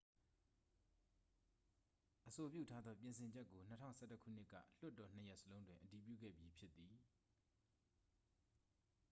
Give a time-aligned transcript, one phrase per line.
[2.27, 6.93] အဆိုပြုထားသော ပြင်ဆင်ချက်ကို 2011 ခုနှစ်က လွှတ်တော်နှစ်ရပ်စလုံးတွင် အတည်ပြုခဲ့ပြီးဖြစ်သည်